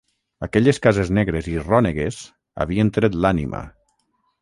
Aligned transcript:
Aquelles 0.45 0.81
cases 0.85 1.11
negres 1.17 1.51
i 1.53 1.53
rònegues 1.67 2.19
havien 2.65 2.93
tret 2.97 3.23
l'ànima 3.27 3.65